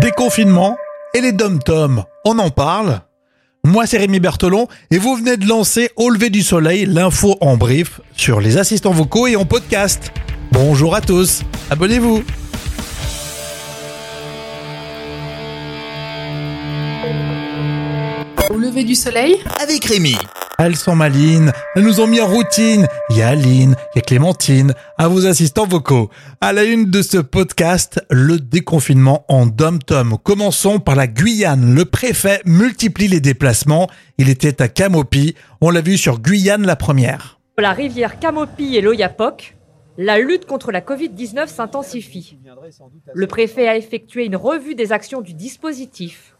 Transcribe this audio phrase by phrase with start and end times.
[0.00, 0.76] Déconfinement
[1.12, 3.00] et les dom-toms, on en parle.
[3.64, 7.56] Moi c'est Rémi Bertolon et vous venez de lancer Au lever du soleil, l'info en
[7.56, 10.12] brief sur les assistants vocaux et en podcast.
[10.52, 12.22] Bonjour à tous, abonnez-vous.
[18.50, 19.36] Au lever du soleil.
[19.60, 20.16] Avec Rémi.
[20.60, 22.88] Elles sont malines, elles nous ont mis en routine.
[23.10, 26.10] Il y a Aline, il y a Clémentine, à vos assistants vocaux.
[26.40, 30.18] À la une de ce podcast, le déconfinement en dom-tom.
[30.20, 31.76] Commençons par la Guyane.
[31.76, 33.88] Le préfet multiplie les déplacements.
[34.18, 35.36] Il était à Camopi.
[35.60, 37.38] On l'a vu sur Guyane la première.
[37.56, 39.56] La rivière Camopi et l'Oyapock,
[39.96, 42.36] la lutte contre la Covid-19 s'intensifie.
[43.14, 46.34] Le préfet a effectué une revue des actions du dispositif.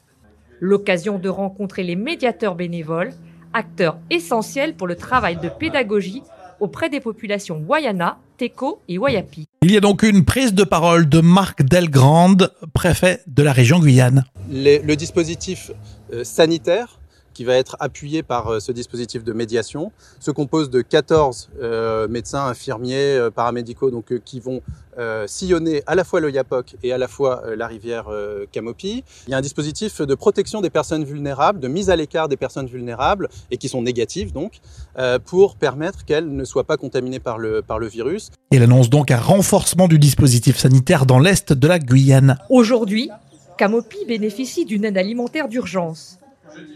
[0.58, 3.12] L'occasion de rencontrer les médiateurs bénévoles,
[3.58, 6.22] acteurs essentiels pour le travail de pédagogie
[6.60, 9.46] auprès des populations Wayana, Teko et Wayapi.
[9.62, 13.78] Il y a donc une prise de parole de Marc Delgrande, préfet de la région
[13.80, 14.24] Guyane.
[14.50, 15.70] Les- le dispositif
[16.12, 16.98] euh, sanitaire
[17.38, 22.08] qui va être appuyé par euh, ce dispositif de médiation se compose de 14 euh,
[22.08, 24.60] médecins, infirmiers, euh, paramédicaux donc, euh, qui vont
[24.98, 28.44] euh, sillonner à la fois le Yapok et à la fois euh, la rivière euh,
[28.50, 29.04] Camopi.
[29.28, 32.36] Il y a un dispositif de protection des personnes vulnérables, de mise à l'écart des
[32.36, 34.54] personnes vulnérables et qui sont négatives donc,
[34.98, 38.32] euh, pour permettre qu'elles ne soient pas contaminées par le, par le virus.
[38.50, 42.36] Il annonce donc un renforcement du dispositif sanitaire dans l'est de la Guyane.
[42.50, 43.10] Aujourd'hui,
[43.56, 46.18] Camopi bénéficie d'une aide alimentaire d'urgence.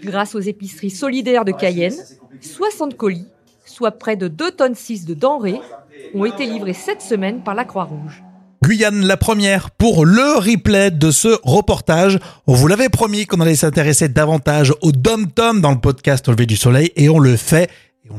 [0.03, 1.97] Grâce aux épiceries solidaires de Cayenne,
[2.41, 3.27] 60 colis,
[3.65, 5.61] soit près de 2 tonnes 6 de denrées,
[6.15, 8.23] ont été livrés cette semaine par la Croix-Rouge.
[8.62, 12.20] Guyane la première pour le replay de ce reportage.
[12.47, 16.56] On vous l'avait promis qu'on allait s'intéresser davantage au dom-tom dans le podcast lever du
[16.56, 17.69] soleil et on le fait.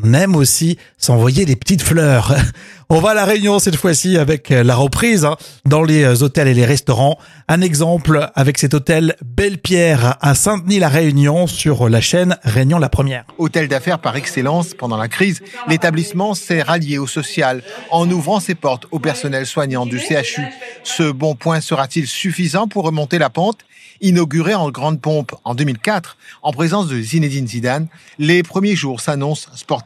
[0.02, 2.36] On aime aussi s'envoyer des petites fleurs.
[2.90, 6.54] On va à la Réunion cette fois-ci avec la reprise hein, dans les hôtels et
[6.54, 7.18] les restaurants.
[7.48, 13.26] Un exemple avec cet hôtel Belle-Pierre à Saint-Denis-la-Réunion sur la chaîne Réunion la première.
[13.38, 18.56] Hôtel d'affaires par excellence pendant la crise, l'établissement s'est rallié au social en ouvrant ses
[18.56, 20.44] portes au personnel soignant du CHU.
[20.84, 23.60] Ce bon point sera-t-il suffisant pour remonter la pente
[24.02, 27.88] Inauguré en grande pompe en 2004, en présence de Zinedine Zidane,
[28.20, 29.83] les premiers jours s'annoncent sportifs.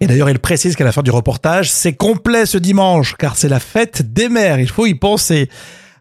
[0.00, 3.48] Et d'ailleurs, il précise qu'à la fin du reportage, c'est complet ce dimanche, car c'est
[3.48, 5.48] la fête des mères, il faut y penser.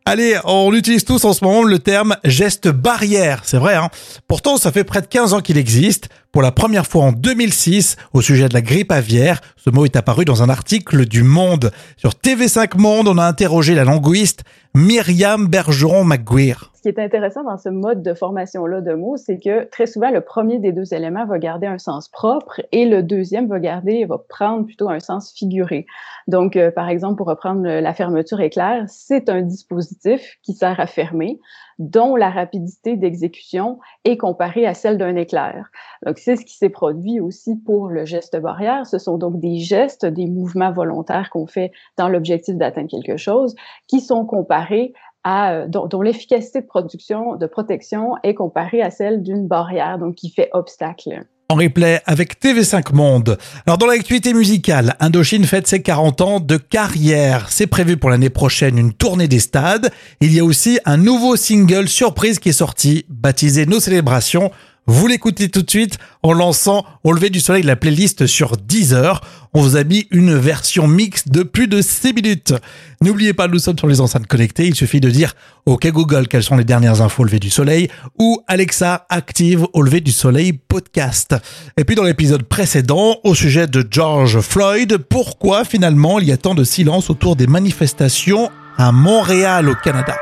[0.10, 3.76] Allez, on utilise tous en ce moment le terme geste barrière, c'est vrai.
[3.76, 3.90] Hein
[4.28, 6.08] Pourtant, ça fait près de 15 ans qu'il existe.
[6.32, 9.98] Pour la première fois en 2006, au sujet de la grippe aviaire, ce mot est
[9.98, 11.72] apparu dans un article du Monde.
[11.98, 16.72] Sur TV5 Monde, on a interrogé la linguiste Myriam Bergeron-McGuire.
[16.88, 20.10] Ce qui est intéressant dans ce mode de formation-là de mots, c'est que très souvent,
[20.10, 24.06] le premier des deux éléments va garder un sens propre et le deuxième va garder,
[24.06, 25.86] va prendre plutôt un sens figuré.
[26.30, 30.88] Donc, euh, par exemple, pour reprendre la fermeture éclair, c'est un dispositif qui sert à
[30.88, 31.42] fermer,
[31.78, 35.70] dont la rapidité d'exécution est comparée à celle d'un éclair.
[36.06, 38.88] Donc, c'est ce qui s'est produit aussi pour le geste barrière.
[38.88, 43.56] Ce sont donc des gestes, des mouvements volontaires qu'on fait dans l'objectif d'atteindre quelque chose,
[43.88, 48.92] qui sont comparés à, euh, dont, dont l'efficacité de production, de protection est comparée à
[48.92, 51.26] celle d'une barrière, donc qui fait obstacle.
[51.50, 53.38] En replay avec TV5 Monde.
[53.66, 57.48] Alors dans l'actualité musicale, Indochine fête ses 40 ans de carrière.
[57.50, 59.90] C'est prévu pour l'année prochaine une tournée des stades.
[60.20, 64.52] Il y a aussi un nouveau single surprise qui est sorti, baptisé Nos célébrations.
[64.90, 69.20] Vous l'écoutez tout de suite en lançant au lever du soleil la playlist sur Deezer.
[69.54, 72.54] On vous a mis une version mixte de plus de 6 minutes.
[73.02, 74.66] N'oubliez pas, nous sommes sur les enceintes connectées.
[74.66, 75.34] Il suffit de dire
[75.66, 79.82] OK Google quelles sont les dernières infos au lever du soleil ou Alexa active au
[79.82, 81.36] lever du soleil podcast.
[81.76, 86.38] Et puis dans l'épisode précédent, au sujet de George Floyd, pourquoi finalement il y a
[86.38, 90.16] tant de silence autour des manifestations à Montréal au Canada?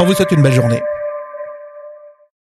[0.00, 0.80] On vous souhaite une belle journée.